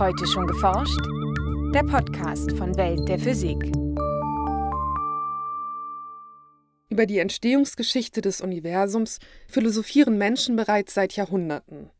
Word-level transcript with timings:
Heute 0.00 0.26
schon 0.26 0.46
geforscht? 0.46 0.98
Der 1.74 1.82
Podcast 1.82 2.52
von 2.52 2.74
Welt 2.78 3.06
der 3.06 3.18
Physik. 3.18 3.58
Über 6.88 7.04
die 7.04 7.18
Entstehungsgeschichte 7.18 8.22
des 8.22 8.40
Universums 8.40 9.18
philosophieren 9.46 10.16
Menschen 10.16 10.56
bereits 10.56 10.94
seit 10.94 11.16
Jahrhunderten. 11.16 11.90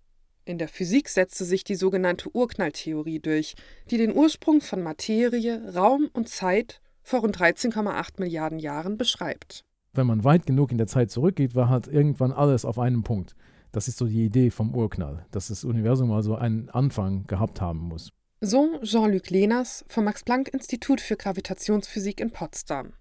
In 0.46 0.56
der 0.56 0.68
Physik 0.68 1.10
setzte 1.10 1.44
sich 1.44 1.62
die 1.62 1.74
sogenannte 1.74 2.34
Urknalltheorie 2.34 3.18
durch, 3.18 3.54
die 3.90 3.98
den 3.98 4.16
Ursprung 4.16 4.62
von 4.62 4.82
Materie, 4.82 5.74
Raum 5.74 6.08
und 6.14 6.30
Zeit 6.30 6.80
vor 7.02 7.20
rund 7.20 7.36
13,8 7.36 8.12
Milliarden 8.16 8.58
Jahren 8.58 8.96
beschreibt. 8.96 9.66
Wenn 9.92 10.06
man 10.06 10.24
weit 10.24 10.46
genug 10.46 10.72
in 10.72 10.78
der 10.78 10.86
Zeit 10.86 11.10
zurückgeht, 11.10 11.54
war 11.54 11.68
halt 11.68 11.86
irgendwann 11.86 12.32
alles 12.32 12.64
auf 12.64 12.78
einem 12.78 13.02
Punkt. 13.02 13.34
Das 13.72 13.86
ist 13.86 13.98
so 13.98 14.06
die 14.06 14.24
Idee 14.24 14.50
vom 14.50 14.74
Urknall, 14.74 15.26
dass 15.30 15.48
das 15.48 15.64
Universum 15.64 16.10
also 16.12 16.34
einen 16.34 16.68
Anfang 16.70 17.26
gehabt 17.26 17.60
haben 17.60 17.78
muss. 17.80 18.10
So 18.40 18.80
Jean-Luc 18.82 19.30
Lehners 19.30 19.84
vom 19.86 20.04
Max-Planck-Institut 20.04 21.00
für 21.00 21.16
Gravitationsphysik 21.16 22.20
in 22.20 22.30
Potsdam. 22.30 22.94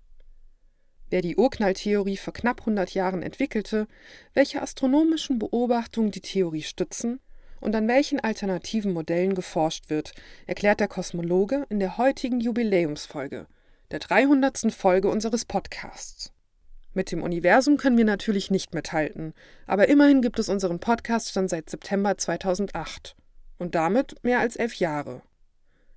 Wer 1.10 1.22
die 1.22 1.38
Urknalltheorie 1.38 2.18
vor 2.18 2.34
knapp 2.34 2.60
100 2.60 2.94
Jahren 2.94 3.24
entwickelte, 3.24 3.88
welche 4.34 4.62
astronomischen 4.62 5.40
Beobachtungen 5.40 6.12
die 6.12 6.22
Theorie 6.22 6.62
stützen 6.62 7.20
und 7.62 7.76
an 7.76 7.88
welchen 7.88 8.20
alternativen 8.20 8.94
Modellen 8.94 9.34
geforscht 9.34 9.90
wird, 9.90 10.14
erklärt 10.46 10.80
der 10.80 10.88
Kosmologe 10.88 11.66
in 11.70 11.80
der 11.80 11.98
heutigen 11.98 12.40
Jubiläumsfolge, 12.40 13.48
der 13.90 14.00
300. 14.00 14.72
Folge 14.72 15.10
unseres 15.10 15.46
Podcasts. 15.46 16.32
Mit 16.94 17.12
dem 17.12 17.22
Universum 17.22 17.78
können 17.78 17.98
wir 17.98 18.06
natürlich 18.06 18.50
nicht 18.50 18.74
mithalten, 18.74 19.34
aber 19.68 19.90
immerhin 19.90 20.22
gibt 20.22 20.40
es 20.40 20.50
unseren 20.50 20.80
Podcast 20.80 21.32
schon 21.32 21.48
seit 21.48 21.70
September 21.70 22.18
2008 22.18 23.16
und 23.60 23.76
damit 23.76 24.16
mehr 24.24 24.40
als 24.40 24.56
elf 24.56 24.76
Jahre. 24.76 25.22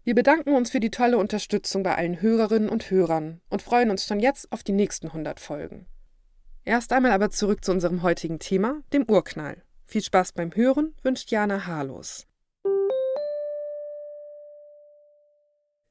Wir 0.04 0.14
bedanken 0.14 0.54
uns 0.54 0.70
für 0.70 0.80
die 0.80 0.90
tolle 0.90 1.16
Unterstützung 1.16 1.82
bei 1.82 1.94
allen 1.94 2.20
Hörerinnen 2.20 2.68
und 2.68 2.90
Hörern 2.90 3.40
und 3.48 3.62
freuen 3.62 3.90
uns 3.90 4.04
schon 4.06 4.20
jetzt 4.20 4.52
auf 4.52 4.62
die 4.62 4.72
nächsten 4.72 5.06
100 5.06 5.40
Folgen. 5.40 5.86
Erst 6.64 6.92
einmal 6.92 7.12
aber 7.12 7.30
zurück 7.30 7.64
zu 7.64 7.72
unserem 7.72 8.02
heutigen 8.02 8.38
Thema, 8.38 8.82
dem 8.92 9.04
Urknall. 9.08 9.62
Viel 9.86 10.02
Spaß 10.02 10.32
beim 10.32 10.54
Hören 10.54 10.94
wünscht 11.02 11.30
Jana 11.30 11.66
Harlos. 11.66 12.26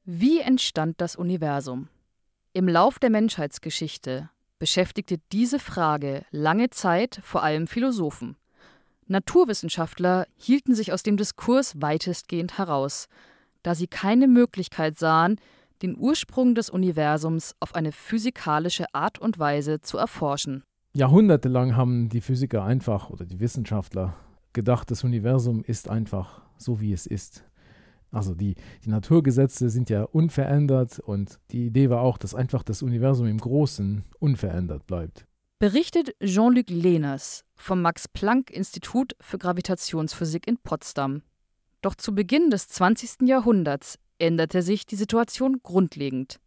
Wie 0.04 0.40
entstand 0.40 1.00
das 1.00 1.16
Universum? 1.16 1.88
Im 2.52 2.68
Lauf 2.68 2.98
der 2.98 3.10
Menschheitsgeschichte 3.10 4.28
beschäftigte 4.62 5.18
diese 5.32 5.58
Frage 5.58 6.24
lange 6.30 6.70
Zeit 6.70 7.18
vor 7.24 7.42
allem 7.42 7.66
Philosophen. 7.66 8.36
Naturwissenschaftler 9.08 10.28
hielten 10.36 10.76
sich 10.76 10.92
aus 10.92 11.02
dem 11.02 11.16
Diskurs 11.16 11.82
weitestgehend 11.82 12.58
heraus, 12.58 13.08
da 13.64 13.74
sie 13.74 13.88
keine 13.88 14.28
Möglichkeit 14.28 14.96
sahen, 15.00 15.40
den 15.82 15.96
Ursprung 15.98 16.54
des 16.54 16.70
Universums 16.70 17.56
auf 17.58 17.74
eine 17.74 17.90
physikalische 17.90 18.86
Art 18.94 19.18
und 19.18 19.40
Weise 19.40 19.80
zu 19.80 19.98
erforschen. 19.98 20.62
Jahrhundertelang 20.92 21.74
haben 21.74 22.08
die 22.08 22.20
Physiker 22.20 22.62
einfach 22.62 23.10
oder 23.10 23.24
die 23.24 23.40
Wissenschaftler 23.40 24.14
gedacht, 24.52 24.92
das 24.92 25.02
Universum 25.02 25.64
ist 25.64 25.90
einfach 25.90 26.40
so, 26.56 26.80
wie 26.80 26.92
es 26.92 27.06
ist. 27.06 27.42
Also 28.12 28.34
die, 28.34 28.54
die 28.84 28.90
Naturgesetze 28.90 29.70
sind 29.70 29.88
ja 29.90 30.04
unverändert 30.04 30.98
und 31.00 31.40
die 31.50 31.66
Idee 31.66 31.88
war 31.90 32.02
auch, 32.02 32.18
dass 32.18 32.34
einfach 32.34 32.62
das 32.62 32.82
Universum 32.82 33.26
im 33.26 33.38
Großen 33.38 34.04
unverändert 34.20 34.86
bleibt. 34.86 35.26
Berichtet 35.58 36.14
Jean-Luc 36.22 36.68
Lehners 36.68 37.44
vom 37.54 37.80
Max-Planck-Institut 37.82 39.16
für 39.20 39.38
Gravitationsphysik 39.38 40.46
in 40.46 40.58
Potsdam. 40.58 41.22
Doch 41.80 41.94
zu 41.94 42.14
Beginn 42.14 42.50
des 42.50 42.68
20. 42.68 43.28
Jahrhunderts 43.28 43.98
änderte 44.18 44.62
sich 44.62 44.86
die 44.86 44.96
Situation 44.96 45.60
grundlegend. 45.62 46.38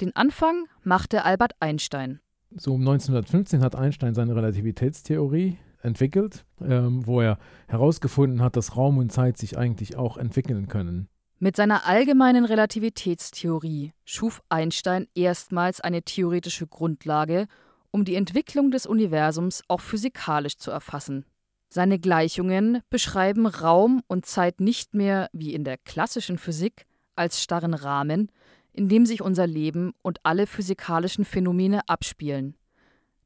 Den 0.00 0.16
Anfang 0.16 0.66
machte 0.82 1.24
Albert 1.24 1.52
Einstein. 1.60 2.20
So 2.56 2.74
um 2.74 2.80
1915 2.80 3.60
hat 3.62 3.76
Einstein 3.76 4.14
seine 4.14 4.34
Relativitätstheorie 4.34 5.58
entwickelt, 5.82 6.44
ähm, 6.60 7.06
wo 7.06 7.20
er 7.20 7.38
herausgefunden 7.68 8.42
hat, 8.42 8.56
dass 8.56 8.76
Raum 8.76 8.98
und 8.98 9.12
Zeit 9.12 9.38
sich 9.38 9.56
eigentlich 9.56 9.96
auch 9.96 10.16
entwickeln 10.16 10.68
können. 10.68 11.08
Mit 11.40 11.54
seiner 11.54 11.86
allgemeinen 11.86 12.44
Relativitätstheorie 12.44 13.92
schuf 14.04 14.42
Einstein 14.48 15.06
erstmals 15.14 15.80
eine 15.80 16.02
theoretische 16.02 16.66
Grundlage, 16.66 17.46
um 17.92 18.04
die 18.04 18.16
Entwicklung 18.16 18.72
des 18.72 18.86
Universums 18.86 19.62
auch 19.68 19.80
physikalisch 19.80 20.58
zu 20.58 20.70
erfassen. 20.72 21.24
Seine 21.68 21.98
Gleichungen 21.98 22.80
beschreiben 22.90 23.46
Raum 23.46 24.02
und 24.08 24.26
Zeit 24.26 24.60
nicht 24.60 24.94
mehr 24.94 25.28
wie 25.32 25.54
in 25.54 25.64
der 25.64 25.78
klassischen 25.78 26.38
Physik 26.38 26.86
als 27.14 27.42
starren 27.42 27.74
Rahmen, 27.74 28.32
in 28.72 28.88
dem 28.88 29.06
sich 29.06 29.22
unser 29.22 29.46
Leben 29.46 29.92
und 30.02 30.18
alle 30.24 30.46
physikalischen 30.46 31.24
Phänomene 31.24 31.88
abspielen. 31.88 32.56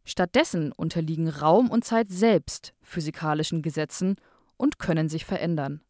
Stattdessen 0.04 0.72
unterliegen 0.72 1.28
Raum 1.28 1.70
und 1.70 1.84
Zeit 1.84 2.10
selbst 2.10 2.74
physikalischen 2.82 3.62
Gesetzen 3.62 4.16
und 4.56 4.78
können 4.78 5.08
sich 5.08 5.24
verändern. 5.24 5.80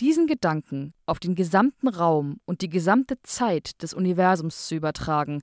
Diesen 0.00 0.26
Gedanken 0.28 0.94
auf 1.06 1.18
den 1.18 1.34
gesamten 1.34 1.88
Raum 1.88 2.40
und 2.44 2.62
die 2.62 2.68
gesamte 2.68 3.20
Zeit 3.22 3.82
des 3.82 3.94
Universums 3.94 4.68
zu 4.68 4.76
übertragen, 4.76 5.42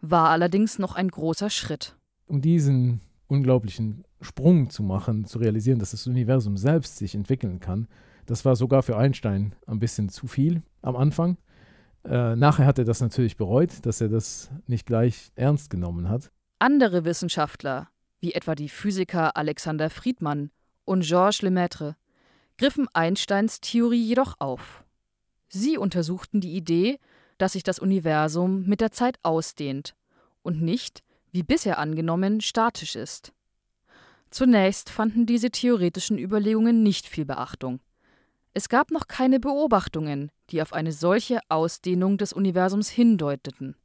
war 0.00 0.28
allerdings 0.28 0.78
noch 0.78 0.94
ein 0.94 1.08
großer 1.08 1.48
Schritt. 1.48 1.96
Um 2.26 2.42
diesen 2.42 3.00
unglaublichen 3.26 4.04
Sprung 4.20 4.68
zu 4.68 4.82
machen, 4.82 5.24
zu 5.24 5.38
realisieren, 5.38 5.78
dass 5.78 5.92
das 5.92 6.06
Universum 6.06 6.58
selbst 6.58 6.98
sich 6.98 7.14
entwickeln 7.14 7.60
kann, 7.60 7.88
das 8.26 8.44
war 8.44 8.56
sogar 8.56 8.82
für 8.82 8.96
Einstein 8.96 9.54
ein 9.66 9.78
bisschen 9.78 10.08
zu 10.08 10.26
viel 10.26 10.62
am 10.82 10.96
Anfang. 10.96 11.36
Äh, 12.04 12.36
nachher 12.36 12.66
hat 12.66 12.78
er 12.78 12.84
das 12.84 13.00
natürlich 13.00 13.36
bereut, 13.36 13.84
dass 13.86 14.00
er 14.00 14.08
das 14.08 14.50
nicht 14.66 14.86
gleich 14.86 15.30
ernst 15.36 15.70
genommen 15.70 16.08
hat. 16.08 16.30
Andere 16.64 17.04
Wissenschaftler, 17.04 17.90
wie 18.20 18.32
etwa 18.32 18.54
die 18.54 18.70
Physiker 18.70 19.36
Alexander 19.36 19.90
Friedmann 19.90 20.50
und 20.86 21.04
Georges 21.04 21.42
Lemaitre, 21.42 21.94
griffen 22.56 22.88
Einsteins 22.94 23.60
Theorie 23.60 24.02
jedoch 24.02 24.36
auf. 24.38 24.82
Sie 25.46 25.76
untersuchten 25.76 26.40
die 26.40 26.56
Idee, 26.56 26.98
dass 27.36 27.52
sich 27.52 27.64
das 27.64 27.80
Universum 27.80 28.64
mit 28.64 28.80
der 28.80 28.92
Zeit 28.92 29.18
ausdehnt 29.22 29.94
und 30.42 30.62
nicht, 30.62 31.02
wie 31.32 31.42
bisher 31.42 31.78
angenommen, 31.78 32.40
statisch 32.40 32.96
ist. 32.96 33.34
Zunächst 34.30 34.88
fanden 34.88 35.26
diese 35.26 35.50
theoretischen 35.50 36.16
Überlegungen 36.16 36.82
nicht 36.82 37.06
viel 37.06 37.26
Beachtung. 37.26 37.80
Es 38.54 38.70
gab 38.70 38.90
noch 38.90 39.06
keine 39.06 39.38
Beobachtungen, 39.38 40.32
die 40.48 40.62
auf 40.62 40.72
eine 40.72 40.92
solche 40.92 41.40
Ausdehnung 41.50 42.16
des 42.16 42.32
Universums 42.32 42.88
hindeuteten. 42.88 43.76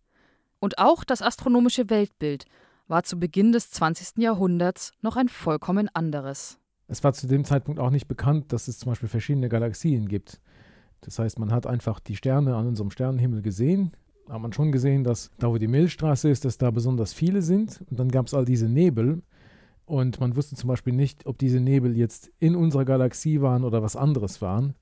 Und 0.62 0.78
auch 0.78 1.04
das 1.04 1.22
astronomische 1.22 1.90
Weltbild 1.90 2.46
war 2.90 3.04
zu 3.04 3.20
Beginn 3.20 3.52
des 3.52 3.72
20. 3.72 4.18
Jahrhunderts 4.18 4.92
noch 5.02 5.16
ein 5.16 5.30
vollkommen 5.30 5.90
anderes. 5.94 6.60
Es 6.88 7.04
war 7.04 7.14
zu 7.14 7.28
dem 7.28 7.46
Zeitpunkt 7.46 7.80
auch 7.80 7.92
nicht 7.92 8.08
bekannt, 8.08 8.52
dass 8.52 8.68
es 8.68 8.80
zum 8.80 8.92
Beispiel 8.92 9.10
verschiedene 9.10 9.48
Galaxien 9.48 10.08
gibt. 10.08 10.42
Das 11.02 11.20
heißt, 11.20 11.40
man 11.40 11.52
hat 11.52 11.68
einfach 11.68 12.00
die 12.00 12.16
Sterne 12.16 12.56
an 12.56 12.68
unserem 12.68 12.92
Sternenhimmel 12.92 13.42
gesehen, 13.42 13.92
hat 14.28 14.42
man 14.42 14.54
schon 14.54 14.72
gesehen, 14.72 15.04
dass 15.04 15.32
da, 15.40 15.50
wo 15.50 15.58
die 15.58 15.68
Milchstraße 15.68 16.30
ist, 16.30 16.46
dass 16.46 16.58
da 16.58 16.72
besonders 16.72 17.14
viele 17.14 17.42
sind. 17.42 17.82
Und 17.90 18.00
dann 18.00 18.10
gab 18.10 18.28
es 18.28 18.34
all 18.34 18.46
diese 18.46 18.68
Nebel. 18.68 19.22
Und 19.86 20.20
man 20.20 20.36
wusste 20.36 20.56
zum 20.56 20.68
Beispiel 20.68 20.94
nicht, 20.94 21.26
ob 21.26 21.38
diese 21.40 21.60
Nebel 21.60 21.98
jetzt 21.98 22.32
in 22.40 22.56
unserer 22.56 22.86
Galaxie 22.86 23.42
waren 23.42 23.64
oder 23.64 23.82
was 23.82 23.96
anderes 23.96 24.42
waren. 24.42 24.76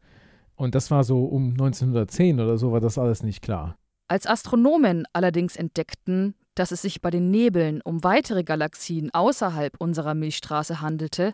Und 0.56 0.76
das 0.76 0.92
war 0.92 1.04
so 1.04 1.24
um 1.24 1.52
1910 1.52 2.40
oder 2.40 2.58
so, 2.58 2.72
war 2.72 2.82
das 2.82 2.98
alles 2.98 3.24
nicht 3.24 3.42
klar. 3.42 3.78
Als 4.10 4.28
Astronomen 4.28 5.06
allerdings 5.14 5.56
entdeckten, 5.56 6.36
dass 6.58 6.72
es 6.72 6.82
sich 6.82 7.02
bei 7.02 7.12
den 7.12 7.30
Nebeln 7.30 7.82
um 7.82 8.04
weitere 8.04 8.44
Galaxien 8.44 9.14
außerhalb 9.14 9.76
unserer 9.78 10.16
Milchstraße 10.16 10.82
handelte 10.82 11.34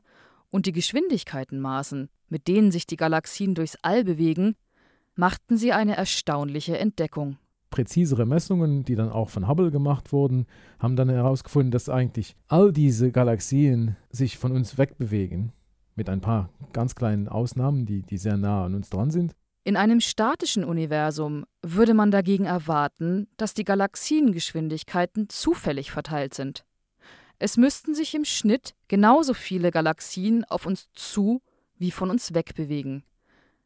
und 0.49 0.65
die 0.65 0.73
Geschwindigkeiten 0.73 1.61
maßen, 1.61 2.09
mit 2.27 2.49
denen 2.49 2.71
sich 2.71 2.85
die 2.85 2.97
Galaxien 2.97 3.55
durchs 3.55 3.77
All 3.81 4.03
bewegen, 4.03 4.55
machten 5.15 5.57
sie 5.57 5.71
eine 5.71 5.95
erstaunliche 5.95 6.77
Entdeckung. 6.77 7.37
Präzisere 7.69 8.25
Messungen, 8.25 8.83
die 8.83 8.95
dann 8.95 9.09
auch 9.09 9.29
von 9.29 9.47
Hubble 9.47 9.71
gemacht 9.71 10.11
wurden, 10.11 10.45
haben 10.77 10.95
dann 10.97 11.09
herausgefunden, 11.09 11.71
dass 11.71 11.89
eigentlich 11.89 12.35
all 12.47 12.73
diese 12.73 13.11
Galaxien 13.11 13.95
sich 14.09 14.37
von 14.37 14.51
uns 14.51 14.77
wegbewegen, 14.77 15.53
mit 15.95 16.09
ein 16.09 16.21
paar 16.21 16.49
ganz 16.73 16.95
kleinen 16.95 17.29
Ausnahmen, 17.29 17.85
die, 17.85 18.01
die 18.01 18.17
sehr 18.17 18.37
nah 18.37 18.65
an 18.65 18.75
uns 18.75 18.89
dran 18.89 19.09
sind. 19.09 19.33
In 19.65 19.77
einem 19.77 20.01
statischen 20.01 20.65
Universum 20.65 21.45
würde 21.61 21.93
man 21.93 22.11
dagegen 22.11 22.45
erwarten, 22.45 23.27
dass 23.37 23.53
die 23.53 23.63
Galaxiengeschwindigkeiten 23.63 25.29
zufällig 25.29 25.89
verteilt 25.91 26.33
sind. 26.33 26.65
Es 27.39 27.55
müssten 27.55 27.95
sich 27.95 28.13
im 28.13 28.25
Schnitt 28.25 28.73
genauso 28.89 29.33
viele 29.33 29.71
Galaxien 29.71 30.43
auf 30.45 30.65
uns 30.65 30.91
zu 30.93 31.41
wie 31.77 31.91
von 31.91 32.09
uns 32.09 32.33
wegbewegen. 32.33 33.03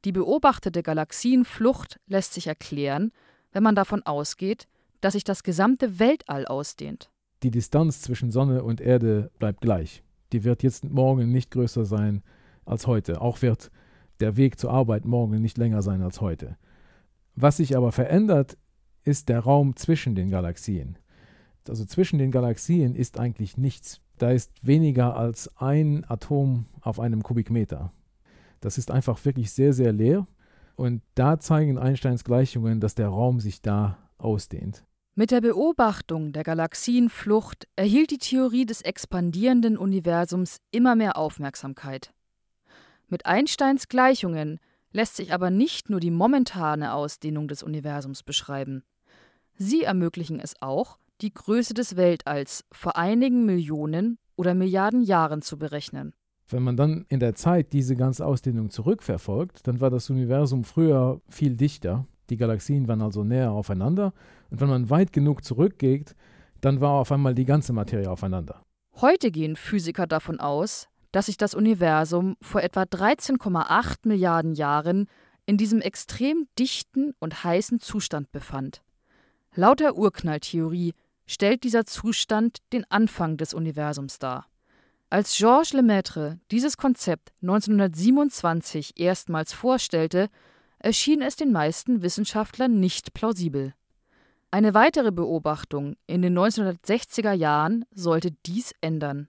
Die 0.06 0.12
beobachtete 0.12 0.84
Galaxienflucht 0.84 2.00
lässt 2.06 2.34
sich 2.34 2.46
erklären, 2.46 3.12
wenn 3.52 3.64
man 3.64 3.76
davon 3.76 4.04
ausgeht, 4.04 4.68
dass 5.02 5.14
sich 5.14 5.24
das 5.24 5.42
gesamte 5.42 6.00
Weltall 6.00 6.46
ausdehnt. 6.46 7.10
Die 7.44 7.52
Distanz 7.52 8.02
zwischen 8.02 8.32
Sonne 8.32 8.64
und 8.64 8.82
Erde 8.82 9.32
bleibt 9.40 9.62
gleich. 9.62 10.04
Die 10.32 10.44
wird 10.44 10.62
jetzt 10.62 10.84
morgen 10.84 11.32
nicht 11.32 11.52
größer 11.52 11.86
sein 11.86 12.24
als 12.66 12.86
heute. 12.86 13.22
Auch 13.22 13.42
wird 13.42 13.72
der 14.22 14.38
Weg 14.38 14.60
zur 14.60 14.72
Arbeit 14.72 15.06
morgen 15.06 15.42
nicht 15.42 15.58
länger 15.58 15.82
sein 15.82 16.02
als 16.02 16.22
heute. 16.22 16.58
Was 17.36 17.58
sich 17.58 17.78
aber 17.78 17.92
verändert, 17.92 18.58
ist 19.04 19.30
der 19.30 19.40
Raum 19.40 19.76
zwischen 19.76 20.16
den 20.16 20.30
Galaxien. 20.30 20.98
Also 21.68 21.86
zwischen 21.86 22.20
den 22.20 22.32
Galaxien 22.32 22.96
ist 22.96 23.20
eigentlich 23.20 23.58
nichts. 23.58 24.02
Da 24.18 24.32
ist 24.32 24.52
weniger 24.66 25.16
als 25.16 25.52
ein 25.58 26.06
Atom 26.08 26.66
auf 26.82 27.00
einem 27.00 27.24
Kubikmeter. 27.24 27.92
Das 28.60 28.78
ist 28.78 28.90
einfach 28.90 29.24
wirklich 29.26 29.52
sehr, 29.52 29.74
sehr 29.74 29.94
leer. 29.94 30.28
Und 30.76 31.02
da 31.16 31.40
zeigen 31.40 31.78
Einsteins 31.78 32.24
Gleichungen, 32.24 32.80
dass 32.80 32.96
der 32.96 33.10
Raum 33.10 33.40
sich 33.40 33.62
da 33.62 33.98
ausdehnt. 34.18 34.84
Mit 35.16 35.32
der 35.32 35.42
Beobachtung 35.42 36.32
der 36.32 36.44
Galaxienflucht 36.44 37.68
erhielt 37.76 38.12
die 38.12 38.20
Theorie 38.20 38.66
des 38.68 38.82
expandierenden 38.84 39.78
Universums 39.78 40.58
immer 40.72 40.96
mehr 40.96 41.18
Aufmerksamkeit. 41.18 42.14
Mit 43.10 43.26
Einsteins 43.26 43.88
Gleichungen 43.88 44.60
lässt 44.92 45.16
sich 45.16 45.34
aber 45.34 45.50
nicht 45.50 45.90
nur 45.90 46.02
die 46.02 46.12
momentane 46.12 46.94
Ausdehnung 46.94 47.48
des 47.48 47.64
Universums 47.64 48.22
beschreiben. 48.22 48.84
Sie 49.56 49.84
ermöglichen 49.84 50.40
es 50.42 50.62
auch, 50.62 50.98
die 51.22 51.34
Größe 51.34 51.74
des 51.74 51.96
Weltalls 51.96 52.66
vor 52.72 52.98
einigen 52.98 53.46
Millionen 53.46 54.20
oder 54.36 54.54
Milliarden 54.54 55.02
Jahren 55.02 55.42
zu 55.42 55.58
berechnen. 55.58 56.14
Wenn 56.50 56.64
man 56.64 56.76
dann 56.76 57.06
in 57.08 57.20
der 57.20 57.34
Zeit 57.36 57.74
diese 57.74 57.96
ganze 57.96 58.26
Ausdehnung 58.26 58.70
zurückverfolgt, 58.70 59.68
dann 59.68 59.80
war 59.80 59.90
das 59.90 60.10
Universum 60.10 60.64
früher 60.64 61.22
viel 61.30 61.56
dichter. 61.56 62.06
Die 62.30 62.38
Galaxien 62.38 62.88
waren 62.88 63.02
also 63.02 63.24
näher 63.24 63.52
aufeinander. 63.52 64.14
Und 64.50 64.60
wenn 64.60 64.70
man 64.70 64.90
weit 64.90 65.14
genug 65.14 65.46
zurückgeht, 65.46 66.14
dann 66.60 66.82
war 66.82 66.92
auf 66.92 67.12
einmal 67.12 67.36
die 67.36 67.46
ganze 67.46 67.72
Materie 67.72 68.10
aufeinander. 68.10 68.62
Heute 69.00 69.32
gehen 69.32 69.56
Physiker 69.56 70.08
davon 70.08 70.40
aus, 70.40 70.88
dass 71.12 71.28
sich 71.28 71.38
das 71.38 71.54
Universum 71.54 72.36
vor 72.42 72.62
etwa 72.62 72.84
13,8 72.84 74.00
Milliarden 74.04 74.54
Jahren 74.54 75.08
in 75.46 75.58
diesem 75.58 75.82
extrem 75.82 76.48
dichten 76.60 77.14
und 77.20 77.44
heißen 77.44 77.80
Zustand 77.80 78.32
befand. 78.32 78.82
Laut 79.56 79.80
der 79.80 79.98
Urknalltheorie 79.98 80.94
stellt 81.26 81.64
dieser 81.64 81.86
Zustand 81.86 82.60
den 82.74 82.90
Anfang 82.92 83.38
des 83.38 83.54
Universums 83.54 84.20
dar. 84.20 84.48
Als 85.10 85.38
Georges 85.38 85.74
Lemaitre 85.74 86.40
dieses 86.52 86.76
Konzept 86.76 87.32
1927 87.42 89.00
erstmals 89.00 89.54
vorstellte, 89.54 90.28
erschien 90.80 91.22
es 91.22 91.38
den 91.38 91.52
meisten 91.52 92.02
Wissenschaftlern 92.02 92.80
nicht 92.80 93.14
plausibel. 93.14 93.74
Eine 94.52 94.74
weitere 94.74 95.12
Beobachtung 95.12 95.96
in 96.08 96.22
den 96.22 96.38
1960er 96.38 97.34
Jahren 97.34 97.86
sollte 97.92 98.32
dies 98.46 98.74
ändern. 98.82 99.28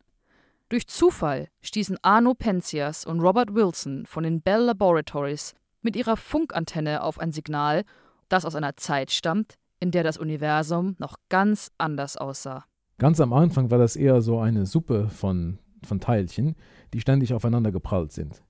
Durch 0.70 0.86
Zufall 0.86 1.48
stießen 1.62 1.96
Arno 2.02 2.34
Penzias 2.34 3.06
und 3.06 3.20
Robert 3.20 3.54
Wilson 3.54 4.04
von 4.04 4.22
den 4.22 4.42
Bell 4.42 4.64
Laboratories 4.64 5.54
mit 5.80 5.96
ihrer 5.96 6.18
Funkantenne 6.18 7.02
auf 7.02 7.18
ein 7.18 7.32
Signal, 7.32 7.84
das 8.28 8.44
aus 8.44 8.54
einer 8.54 8.76
Zeit 8.76 9.10
stammt, 9.10 9.54
in 9.80 9.92
der 9.92 10.02
das 10.02 10.18
Universum 10.18 10.94
noch 10.98 11.16
ganz 11.30 11.70
anders 11.78 12.18
aussah. 12.18 12.66
Ganz 12.98 13.18
am 13.18 13.32
Anfang 13.32 13.70
war 13.70 13.78
das 13.78 13.96
eher 13.96 14.20
so 14.20 14.40
eine 14.40 14.66
Suppe 14.66 15.08
von, 15.08 15.58
von 15.86 16.00
Teilchen, 16.00 16.54
die 16.92 17.00
ständig 17.00 17.32
aufeinander 17.32 17.72
geprallt 17.72 18.12
sind. 18.12 18.42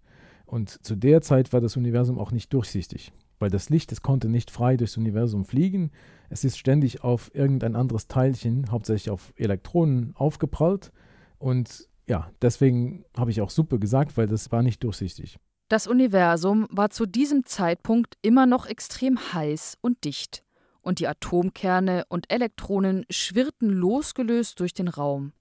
Und 0.45 0.85
zu 0.85 0.97
der 0.97 1.21
Zeit 1.21 1.53
war 1.53 1.61
das 1.61 1.77
Universum 1.77 2.19
auch 2.19 2.33
nicht 2.33 2.53
durchsichtig, 2.53 3.13
weil 3.39 3.51
das 3.51 3.71
Licht, 3.71 3.93
es 3.93 4.03
konnte 4.03 4.29
nicht 4.29 4.51
frei 4.51 4.77
durchs 4.77 4.97
Universum 4.97 5.45
fliegen. 5.45 5.93
Es 6.31 6.43
ist 6.43 6.59
ständig 6.59 7.05
auf 7.05 7.33
irgendein 7.33 7.77
anderes 7.77 8.09
Teilchen, 8.09 8.73
hauptsächlich 8.73 9.11
auf 9.11 9.33
Elektronen, 9.37 10.17
aufgeprallt. 10.17 10.91
Und 11.39 11.88
ja, 12.09 12.31
deswegen 12.43 13.05
habe 13.17 13.31
ich 13.31 13.41
auch 13.41 13.51
Suppe 13.51 13.79
gesagt, 13.79 14.17
weil 14.17 14.27
das 14.27 14.51
war 14.51 14.63
nicht 14.63 14.83
durchsichtig. 14.83 15.39
Das 15.69 15.87
Universum 15.87 16.67
war 16.71 16.91
zu 16.91 17.05
diesem 17.05 17.45
Zeitpunkt 17.45 18.17
immer 18.23 18.47
noch 18.47 18.67
extrem 18.67 19.19
heiß 19.33 19.77
und 19.83 20.05
dicht, 20.05 20.43
und 20.81 21.01
die 21.01 21.09
Atomkerne 21.09 22.05
und 22.09 22.33
Elektronen 22.33 23.05
schwirrten 23.11 23.69
losgelöst 23.69 24.59
durch 24.61 24.73
den 24.73 24.89
Raum. 24.89 25.33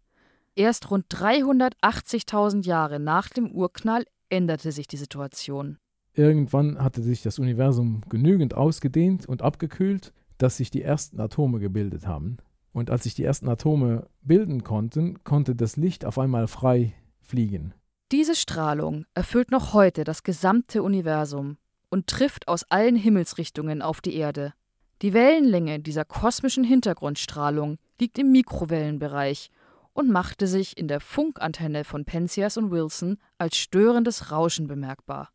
Erst 0.55 0.91
rund 0.91 1.05
380.000 1.07 2.65
Jahre 2.65 2.99
nach 2.99 3.29
dem 3.29 3.51
Urknall 3.51 4.03
änderte 4.29 4.71
sich 4.73 4.87
die 4.87 4.97
Situation. 4.97 5.77
Irgendwann 6.13 6.83
hatte 6.83 7.03
sich 7.03 7.21
das 7.21 7.39
Universum 7.39 8.01
genügend 8.09 8.55
ausgedehnt 8.55 9.27
und 9.27 9.43
abgekühlt, 9.43 10.13
dass 10.39 10.57
sich 10.57 10.71
die 10.71 10.81
ersten 10.81 11.21
Atome 11.21 11.59
gebildet 11.59 12.07
haben. 12.07 12.37
Und 12.73 12.89
als 12.89 13.03
sich 13.03 13.15
die 13.15 13.23
ersten 13.23 13.49
Atome 13.49 14.07
bilden 14.21 14.63
konnten, 14.63 15.23
konnte 15.23 15.55
das 15.55 15.77
Licht 15.77 16.05
auf 16.05 16.19
einmal 16.19 16.47
frei 16.47 16.93
fliegen. 17.21 17.73
Diese 18.11 18.35
Strahlung 18.35 19.05
erfüllt 19.13 19.51
noch 19.51 19.73
heute 19.73 20.03
das 20.03 20.23
gesamte 20.23 20.83
Universum 20.83 21.57
und 21.89 22.07
trifft 22.07 22.47
aus 22.47 22.63
allen 22.69 22.95
Himmelsrichtungen 22.95 23.81
auf 23.81 24.01
die 24.01 24.15
Erde. 24.15 24.53
Die 25.01 25.13
Wellenlänge 25.13 25.79
dieser 25.79 26.05
kosmischen 26.05 26.63
Hintergrundstrahlung 26.63 27.77
liegt 27.99 28.17
im 28.17 28.31
Mikrowellenbereich 28.31 29.49
und 29.93 30.09
machte 30.09 30.47
sich 30.47 30.77
in 30.77 30.87
der 30.87 30.99
Funkantenne 30.99 31.83
von 31.83 32.05
Penzias 32.05 32.57
und 32.57 32.71
Wilson 32.71 33.17
als 33.37 33.57
störendes 33.57 34.31
Rauschen 34.31 34.67
bemerkbar. 34.67 35.29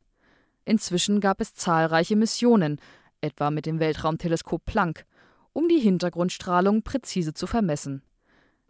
Inzwischen 0.65 1.21
gab 1.21 1.41
es 1.41 1.55
zahlreiche 1.55 2.17
Missionen, 2.17 2.81
etwa 3.21 3.51
mit 3.51 3.67
dem 3.67 3.81
Weltraumteleskop 3.81 4.65
Planck, 4.65 5.05
um 5.53 5.69
die 5.69 5.79
Hintergrundstrahlung 5.79 6.83
präzise 6.83 7.35
zu 7.35 7.47
vermessen. 7.47 8.03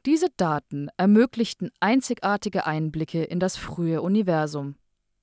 Diese 0.04 0.28
Daten 0.36 0.88
ermöglichten 0.96 1.70
einzigartige 1.78 2.66
Einblicke 2.66 3.22
in 3.22 3.38
das 3.38 3.56
frühe 3.56 4.02
Universum. 4.02 4.74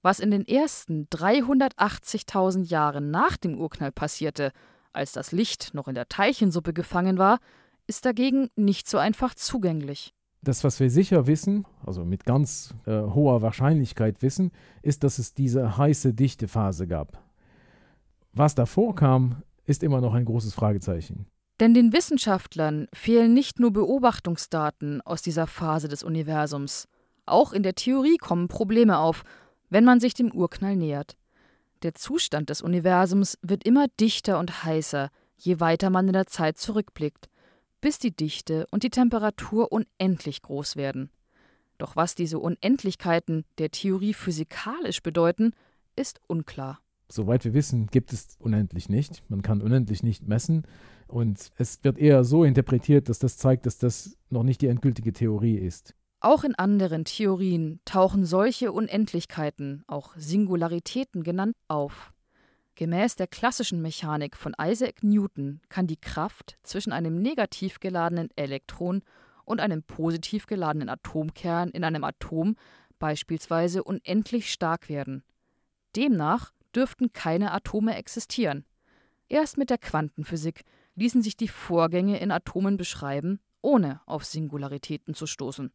Was 0.02 0.22
in 0.22 0.32
den 0.32 0.48
ersten 0.48 1.08
380.000 1.10 2.64
Jahren 2.64 3.12
nach 3.12 3.36
dem 3.36 3.60
Urknall 3.60 3.92
passierte, 3.92 4.54
als 4.94 5.12
das 5.12 5.34
Licht 5.34 5.74
noch 5.74 5.90
in 5.90 5.96
der 5.96 6.08
Teilchensuppe 6.08 6.74
gefangen 6.74 7.18
war, 7.18 7.40
ist 7.88 8.06
dagegen 8.06 8.50
nicht 8.56 8.88
so 8.88 8.98
einfach 8.98 9.36
zugänglich. 9.36 10.14
Das, 10.42 10.64
was 10.64 10.80
wir 10.80 10.90
sicher 10.90 11.28
wissen, 11.28 11.66
also 11.86 12.06
mit 12.06 12.24
ganz 12.24 12.74
äh, 12.86 13.02
hoher 13.02 13.42
Wahrscheinlichkeit 13.42 14.22
wissen, 14.22 14.52
ist, 14.82 15.04
dass 15.04 15.20
es 15.20 15.34
diese 15.34 15.78
heiße 15.78 16.14
Dichtephase 16.14 16.88
gab. 16.88 17.22
Was 18.32 18.56
davor 18.56 18.96
kam, 18.96 19.44
ist 19.66 19.84
immer 19.84 20.00
noch 20.00 20.14
ein 20.14 20.24
großes 20.24 20.54
Fragezeichen. 20.54 21.26
Denn 21.60 21.74
den 21.74 21.92
Wissenschaftlern 21.92 22.88
fehlen 22.94 23.34
nicht 23.34 23.60
nur 23.60 23.72
Beobachtungsdaten 23.72 25.02
aus 25.02 25.22
dieser 25.22 25.46
Phase 25.46 25.90
des 25.90 26.04
Universums. 26.04 26.88
Auch 27.26 27.52
in 27.52 27.64
der 27.64 27.76
Theorie 27.76 28.18
kommen 28.18 28.48
Probleme 28.48 28.98
auf, 28.98 29.24
wenn 29.70 29.84
man 29.84 30.00
sich 30.00 30.14
dem 30.14 30.32
Urknall 30.32 30.76
nähert. 30.76 31.18
Der 31.84 31.96
Zustand 31.96 32.50
des 32.50 32.62
Universums 32.62 33.38
wird 33.42 33.66
immer 33.66 33.88
dichter 34.00 34.40
und 34.40 34.64
heißer, 34.64 35.10
je 35.38 35.60
weiter 35.60 35.90
man 35.90 36.08
in 36.08 36.14
der 36.14 36.28
Zeit 36.28 36.58
zurückblickt, 36.58 37.30
bis 37.82 38.00
die 38.00 38.16
Dichte 38.16 38.66
und 38.72 38.84
die 38.84 38.90
Temperatur 38.90 39.72
unendlich 39.72 40.42
groß 40.42 40.76
werden. 40.76 41.10
Doch 41.78 41.96
was 41.96 42.16
diese 42.16 42.40
Unendlichkeiten 42.40 43.46
der 43.58 43.72
Theorie 43.72 44.14
physikalisch 44.14 45.02
bedeuten, 45.02 45.54
ist 45.96 46.20
unklar. 46.28 46.80
Soweit 47.10 47.46
wir 47.46 47.54
wissen, 47.54 47.88
gibt 47.88 48.14
es 48.14 48.36
unendlich 48.40 48.90
nicht. 48.90 49.24
Man 49.30 49.42
kann 49.42 49.62
unendlich 49.62 50.04
nicht 50.04 50.28
messen. 50.28 50.64
Und 51.10 51.52
es 51.58 51.84
wird 51.84 51.98
eher 51.98 52.24
so 52.24 52.44
interpretiert, 52.44 53.10
dass 53.10 53.20
das 53.20 53.38
zeigt, 53.38 53.66
dass 53.66 53.78
das 53.78 54.18
noch 54.30 54.44
nicht 54.44 54.62
die 54.62 54.68
endgültige 54.68 55.12
Theorie 55.12 55.58
ist. 55.58 55.96
Auch 56.22 56.44
in 56.44 56.56
anderen 56.56 57.06
Theorien 57.06 57.80
tauchen 57.86 58.26
solche 58.26 58.72
Unendlichkeiten, 58.72 59.84
auch 59.88 60.16
Singularitäten 60.18 61.24
genannt, 61.24 61.56
auf. 61.68 62.14
Gemäß 62.76 63.16
der 63.16 63.28
klassischen 63.28 63.82
Mechanik 63.82 64.38
von 64.38 64.56
Isaac 64.62 65.04
Newton 65.04 65.62
kann 65.70 65.88
die 65.88 66.00
Kraft 66.00 66.58
zwischen 66.64 66.92
einem 66.92 67.22
negativ 67.22 67.80
geladenen 67.80 68.30
Elektron 68.36 69.02
und 69.46 69.60
einem 69.60 69.84
positiv 69.84 70.46
geladenen 70.46 70.90
Atomkern 70.90 71.70
in 71.72 71.84
einem 71.84 72.04
Atom 72.04 72.56
beispielsweise 73.00 73.84
unendlich 73.84 74.52
stark 74.52 74.90
werden. 74.90 75.24
Demnach 75.96 76.52
dürften 76.76 77.14
keine 77.14 77.52
Atome 77.52 77.96
existieren. 77.96 78.66
Erst 79.28 79.58
mit 79.58 79.70
der 79.70 79.78
Quantenphysik 79.78 80.64
ließen 81.00 81.22
sich 81.22 81.38
die 81.38 81.48
Vorgänge 81.48 82.20
in 82.20 82.32
Atomen 82.32 82.78
beschreiben, 82.78 83.40
ohne 83.62 84.02
auf 84.06 84.26
Singularitäten 84.26 85.14
zu 85.14 85.26
stoßen. 85.26 85.72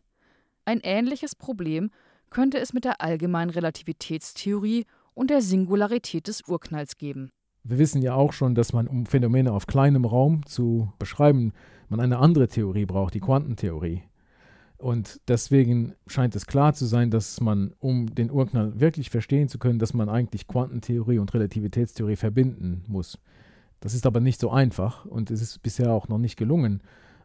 Ein 0.65 0.81
ähnliches 0.83 1.35
Problem 1.35 1.91
könnte 2.31 2.59
es 2.59 2.73
mit 2.73 2.85
der 2.85 3.01
allgemeinen 3.01 3.51
Relativitätstheorie 3.51 4.87
und 5.15 5.31
der 5.31 5.43
Singularität 5.43 6.29
des 6.29 6.43
Urknalls 6.47 6.97
geben. 6.97 7.31
Wir 7.63 7.79
wissen 7.79 8.03
ja 8.03 8.15
auch 8.15 8.33
schon, 8.33 8.55
dass 8.55 8.73
man, 8.73 8.87
um 8.87 9.07
Phänomene 9.07 9.53
auf 9.53 9.67
kleinem 9.67 10.05
Raum 10.05 10.45
zu 10.47 10.93
beschreiben, 10.99 11.53
man 11.89 12.01
eine 12.01 12.19
andere 12.19 12.49
Theorie 12.49 12.85
braucht, 12.85 13.15
die 13.15 13.21
Quantentheorie. 13.21 14.03
Und 14.77 15.21
deswegen 15.29 15.95
scheint 16.07 16.37
es 16.37 16.47
klar 16.47 16.75
zu 16.75 16.85
sein, 16.85 17.11
dass 17.11 17.41
man, 17.41 17.73
um 17.79 18.15
den 18.15 18.31
Urknall 18.31 18.79
wirklich 18.79 19.09
verstehen 19.09 19.49
zu 19.49 19.59
können, 19.59 19.79
dass 19.79 19.95
man 19.95 20.11
eigentlich 20.11 20.47
Quantentheorie 20.47 21.19
und 21.19 21.33
Relativitätstheorie 21.33 22.17
verbinden 22.17 22.85
muss. 22.87 23.19
Das 23.85 23.93
ist 23.93 24.07
aber 24.07 24.21
nicht 24.21 24.41
so 24.41 24.51
einfach 24.51 25.05
und 25.05 25.31
es 25.31 25.43
ist 25.43 25.63
bisher 25.63 25.93
auch 25.93 26.09
noch 26.09 26.17
nicht 26.17 26.39
gelungen. 26.39 26.83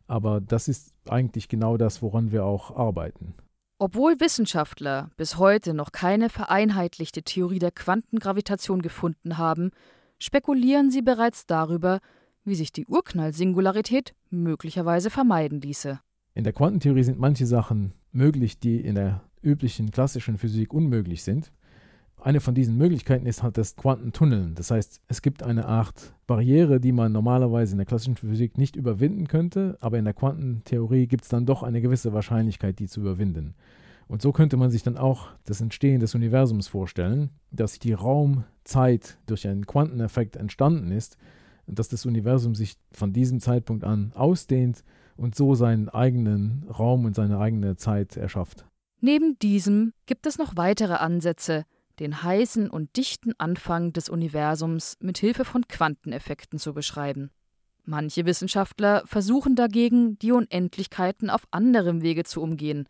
Aber 0.07 0.41
das 0.41 0.67
ist 0.67 0.93
eigentlich 1.07 1.47
genau 1.47 1.77
das, 1.77 2.01
woran 2.01 2.33
wir 2.33 2.43
auch 2.43 2.75
arbeiten. 2.75 3.33
Obwohl 3.77 4.19
Wissenschaftler 4.19 5.09
bis 5.15 5.37
heute 5.37 5.73
noch 5.73 5.93
keine 5.93 6.27
vereinheitlichte 6.27 7.23
Theorie 7.23 7.59
der 7.59 7.71
Quantengravitation 7.71 8.81
gefunden 8.81 9.37
haben, 9.37 9.71
spekulieren 10.17 10.91
sie 10.91 11.01
bereits 11.01 11.45
darüber, 11.45 12.01
wie 12.43 12.55
sich 12.55 12.73
die 12.73 12.87
Urknall-Singularität 12.87 14.13
möglicherweise 14.29 15.09
vermeiden 15.09 15.61
ließe. 15.61 16.01
In 16.33 16.43
der 16.43 16.51
Quantentheorie 16.51 17.03
sind 17.03 17.19
manche 17.19 17.45
Sachen 17.45 17.93
möglich, 18.11 18.59
die 18.59 18.81
in 18.81 18.95
der 18.95 19.21
üblichen 19.41 19.91
klassischen 19.91 20.37
Physik 20.37 20.73
unmöglich 20.73 21.23
sind. 21.23 21.53
Eine 22.21 22.41
von 22.41 22.53
diesen 22.53 22.77
Möglichkeiten 22.77 23.25
ist 23.25 23.43
halt 23.43 23.57
das 23.57 23.77
Quantentunneln. 23.77 24.53
Das 24.55 24.71
heißt, 24.71 25.01
es 25.07 25.21
gibt 25.21 25.41
eine 25.41 25.65
Art 25.65 26.13
Barriere, 26.27 26.81
die 26.81 26.91
man 26.91 27.13
normalerweise 27.13 27.71
in 27.73 27.77
der 27.77 27.85
klassischen 27.85 28.17
Physik 28.17 28.57
nicht 28.57 28.75
überwinden 28.75 29.27
könnte, 29.27 29.77
aber 29.79 29.97
in 29.97 30.05
der 30.05 30.13
Quantentheorie 30.13 31.07
gibt 31.07 31.23
es 31.23 31.29
dann 31.29 31.45
doch 31.45 31.63
eine 31.63 31.81
gewisse 31.81 32.11
Wahrscheinlichkeit, 32.11 32.79
die 32.79 32.87
zu 32.87 32.99
überwinden. 32.99 33.55
Und 34.09 34.21
so 34.21 34.33
könnte 34.33 34.57
man 34.57 34.69
sich 34.69 34.83
dann 34.83 34.97
auch 34.97 35.27
das 35.45 35.61
Entstehen 35.61 36.01
des 36.01 36.13
Universums 36.13 36.67
vorstellen, 36.67 37.29
dass 37.51 37.79
die 37.79 37.93
Raumzeit 37.93 39.17
durch 39.27 39.47
einen 39.47 39.65
Quanteneffekt 39.65 40.35
entstanden 40.35 40.91
ist 40.91 41.15
und 41.67 41.79
dass 41.79 41.87
das 41.87 42.05
Universum 42.05 42.53
sich 42.53 42.75
von 42.91 43.13
diesem 43.13 43.39
Zeitpunkt 43.39 43.83
an 43.83 44.11
ausdehnt 44.15 44.83
und 45.15 45.35
so 45.35 45.53
seinen 45.55 45.89
eigenen 45.89 46.65
Raum 46.67 47.05
und 47.05 47.15
seine 47.15 47.37
eigene 47.37 47.77
Zeit 47.77 48.17
erschafft. 48.17 48.65
Neben 48.99 49.37
diesem 49.39 49.93
gibt 50.05 50.25
es 50.25 50.37
noch 50.37 50.57
weitere 50.57 50.95
Ansätze, 50.95 51.65
den 51.99 52.23
heißen 52.23 52.69
und 52.69 52.95
dichten 52.97 53.33
Anfang 53.37 53.93
des 53.93 54.09
Universums 54.09 54.97
mit 54.99 55.17
Hilfe 55.17 55.45
von 55.45 55.67
Quanteneffekten 55.67 56.59
zu 56.59 56.73
beschreiben. 56.73 57.31
Manche 57.85 58.25
Wissenschaftler 58.25 59.03
versuchen 59.05 59.55
dagegen, 59.55 60.17
die 60.19 60.31
Unendlichkeiten 60.31 61.29
auf 61.29 61.47
anderem 61.51 62.01
Wege 62.01 62.23
zu 62.23 62.41
umgehen, 62.41 62.87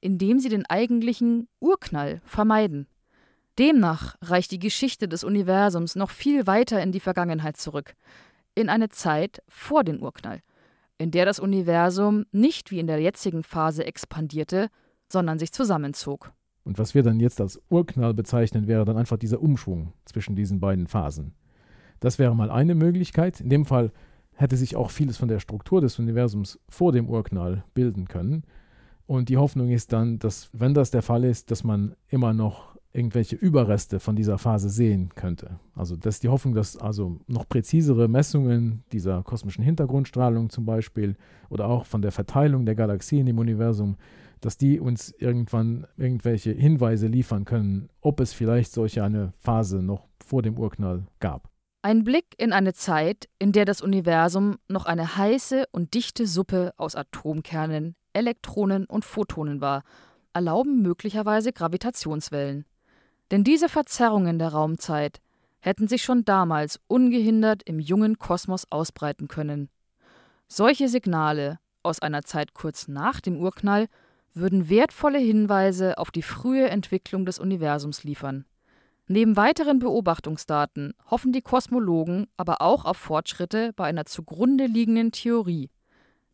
indem 0.00 0.38
sie 0.38 0.48
den 0.48 0.66
eigentlichen 0.66 1.48
Urknall 1.60 2.20
vermeiden. 2.24 2.86
Demnach 3.58 4.16
reicht 4.22 4.50
die 4.50 4.58
Geschichte 4.58 5.08
des 5.08 5.24
Universums 5.24 5.94
noch 5.94 6.10
viel 6.10 6.46
weiter 6.46 6.82
in 6.82 6.92
die 6.92 7.00
Vergangenheit 7.00 7.56
zurück, 7.56 7.94
in 8.54 8.68
eine 8.68 8.88
Zeit 8.88 9.42
vor 9.48 9.84
dem 9.84 10.02
Urknall, 10.02 10.40
in 10.98 11.10
der 11.10 11.24
das 11.24 11.38
Universum 11.38 12.24
nicht 12.32 12.70
wie 12.70 12.78
in 12.78 12.86
der 12.86 12.98
jetzigen 12.98 13.42
Phase 13.42 13.84
expandierte, 13.84 14.68
sondern 15.08 15.38
sich 15.38 15.52
zusammenzog. 15.52 16.32
Und 16.64 16.78
was 16.78 16.94
wir 16.94 17.02
dann 17.02 17.20
jetzt 17.20 17.40
als 17.40 17.60
Urknall 17.70 18.14
bezeichnen, 18.14 18.66
wäre 18.66 18.84
dann 18.84 18.96
einfach 18.96 19.16
dieser 19.16 19.42
Umschwung 19.42 19.92
zwischen 20.04 20.36
diesen 20.36 20.60
beiden 20.60 20.86
Phasen. 20.86 21.34
Das 22.00 22.18
wäre 22.18 22.36
mal 22.36 22.50
eine 22.50 22.74
Möglichkeit. 22.74 23.40
In 23.40 23.48
dem 23.50 23.64
Fall 23.64 23.92
hätte 24.34 24.56
sich 24.56 24.76
auch 24.76 24.90
vieles 24.90 25.16
von 25.16 25.28
der 25.28 25.40
Struktur 25.40 25.80
des 25.80 25.98
Universums 25.98 26.58
vor 26.68 26.92
dem 26.92 27.08
Urknall 27.08 27.64
bilden 27.74 28.08
können. 28.08 28.44
Und 29.06 29.28
die 29.28 29.36
Hoffnung 29.36 29.70
ist 29.70 29.92
dann, 29.92 30.18
dass, 30.18 30.50
wenn 30.52 30.74
das 30.74 30.90
der 30.90 31.02
Fall 31.02 31.24
ist, 31.24 31.50
dass 31.50 31.64
man 31.64 31.94
immer 32.08 32.32
noch 32.32 32.72
irgendwelche 32.92 33.36
Überreste 33.36 34.00
von 34.00 34.16
dieser 34.16 34.38
Phase 34.38 34.68
sehen 34.68 35.10
könnte. 35.14 35.58
Also 35.74 35.96
das 35.96 36.16
ist 36.16 36.22
die 36.22 36.28
Hoffnung, 36.28 36.54
dass 36.54 36.76
also 36.76 37.20
noch 37.26 37.48
präzisere 37.48 38.06
Messungen 38.06 38.84
dieser 38.92 39.22
kosmischen 39.22 39.64
Hintergrundstrahlung 39.64 40.50
zum 40.50 40.66
Beispiel 40.66 41.16
oder 41.48 41.68
auch 41.68 41.86
von 41.86 42.02
der 42.02 42.12
Verteilung 42.12 42.66
der 42.66 42.74
Galaxien 42.74 43.26
im 43.26 43.38
Universum 43.38 43.96
dass 44.42 44.58
die 44.58 44.80
uns 44.80 45.10
irgendwann 45.12 45.86
irgendwelche 45.96 46.50
Hinweise 46.50 47.06
liefern 47.06 47.44
können, 47.44 47.88
ob 48.00 48.20
es 48.20 48.34
vielleicht 48.34 48.72
solche 48.72 49.02
eine 49.02 49.32
Phase 49.38 49.82
noch 49.82 50.08
vor 50.22 50.42
dem 50.42 50.58
Urknall 50.58 51.06
gab. 51.20 51.48
Ein 51.80 52.04
Blick 52.04 52.26
in 52.38 52.52
eine 52.52 52.74
Zeit, 52.74 53.28
in 53.38 53.52
der 53.52 53.64
das 53.64 53.80
Universum 53.80 54.58
noch 54.68 54.84
eine 54.84 55.16
heiße 55.16 55.64
und 55.72 55.94
dichte 55.94 56.26
Suppe 56.26 56.74
aus 56.76 56.94
Atomkernen, 56.94 57.96
Elektronen 58.12 58.84
und 58.84 59.04
Photonen 59.04 59.60
war, 59.60 59.82
erlauben 60.32 60.82
möglicherweise 60.82 61.52
Gravitationswellen. 61.52 62.66
Denn 63.30 63.44
diese 63.44 63.68
Verzerrungen 63.68 64.38
der 64.38 64.48
Raumzeit 64.48 65.20
hätten 65.60 65.86
sich 65.86 66.02
schon 66.02 66.24
damals 66.24 66.80
ungehindert 66.88 67.62
im 67.64 67.78
jungen 67.78 68.18
Kosmos 68.18 68.66
ausbreiten 68.70 69.28
können. 69.28 69.68
Solche 70.48 70.88
Signale 70.88 71.60
aus 71.82 72.00
einer 72.00 72.22
Zeit 72.22 72.54
kurz 72.54 72.88
nach 72.88 73.20
dem 73.20 73.36
Urknall 73.36 73.86
würden 74.34 74.68
wertvolle 74.68 75.18
Hinweise 75.18 75.98
auf 75.98 76.10
die 76.10 76.22
frühe 76.22 76.68
Entwicklung 76.68 77.26
des 77.26 77.38
Universums 77.38 78.04
liefern. 78.04 78.44
Neben 79.08 79.36
weiteren 79.36 79.78
Beobachtungsdaten 79.78 80.94
hoffen 81.10 81.32
die 81.32 81.42
Kosmologen 81.42 82.28
aber 82.36 82.62
auch 82.62 82.84
auf 82.84 82.96
Fortschritte 82.96 83.72
bei 83.74 83.84
einer 83.84 84.06
zugrunde 84.06 84.66
liegenden 84.66 85.12
Theorie, 85.12 85.70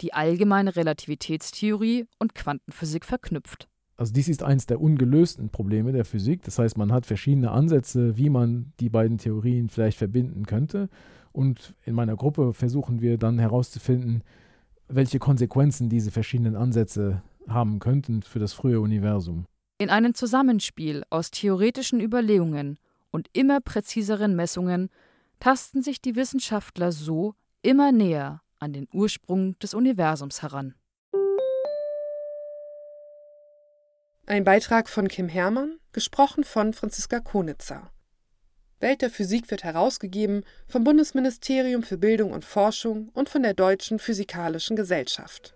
die 0.00 0.12
allgemeine 0.12 0.76
Relativitätstheorie 0.76 2.06
und 2.18 2.34
Quantenphysik 2.34 3.04
verknüpft. 3.04 3.68
Also 3.96 4.12
dies 4.12 4.28
ist 4.28 4.44
eines 4.44 4.66
der 4.66 4.80
ungelösten 4.80 5.50
Probleme 5.50 5.90
der 5.90 6.04
Physik. 6.04 6.42
Das 6.44 6.58
heißt, 6.60 6.78
man 6.78 6.92
hat 6.92 7.04
verschiedene 7.04 7.50
Ansätze, 7.50 8.16
wie 8.16 8.30
man 8.30 8.72
die 8.78 8.90
beiden 8.90 9.18
Theorien 9.18 9.68
vielleicht 9.68 9.98
verbinden 9.98 10.46
könnte. 10.46 10.88
Und 11.32 11.74
in 11.84 11.96
meiner 11.96 12.14
Gruppe 12.14 12.54
versuchen 12.54 13.00
wir 13.00 13.18
dann 13.18 13.40
herauszufinden, 13.40 14.22
welche 14.86 15.18
Konsequenzen 15.18 15.88
diese 15.88 16.12
verschiedenen 16.12 16.54
Ansätze 16.54 17.22
haben 17.50 17.78
könnten 17.78 18.22
für 18.22 18.38
das 18.38 18.52
frühe 18.52 18.80
Universum. 18.80 19.46
In 19.78 19.90
einem 19.90 20.14
Zusammenspiel 20.14 21.04
aus 21.10 21.30
theoretischen 21.30 22.00
Überlegungen 22.00 22.78
und 23.10 23.28
immer 23.32 23.60
präziseren 23.60 24.34
Messungen 24.34 24.90
tasten 25.40 25.82
sich 25.82 26.00
die 26.00 26.16
Wissenschaftler 26.16 26.92
so 26.92 27.34
immer 27.62 27.92
näher 27.92 28.42
an 28.58 28.72
den 28.72 28.88
Ursprung 28.92 29.58
des 29.60 29.74
Universums 29.74 30.42
heran. 30.42 30.74
Ein 34.26 34.44
Beitrag 34.44 34.88
von 34.90 35.08
Kim 35.08 35.28
Herrmann, 35.28 35.78
gesprochen 35.92 36.44
von 36.44 36.74
Franziska 36.74 37.20
Konitzer. 37.20 37.90
Welt 38.80 39.02
der 39.02 39.10
Physik 39.10 39.50
wird 39.50 39.64
herausgegeben 39.64 40.44
vom 40.66 40.84
Bundesministerium 40.84 41.82
für 41.82 41.96
Bildung 41.96 42.32
und 42.32 42.44
Forschung 42.44 43.08
und 43.14 43.28
von 43.28 43.42
der 43.42 43.54
Deutschen 43.54 43.98
Physikalischen 43.98 44.76
Gesellschaft. 44.76 45.54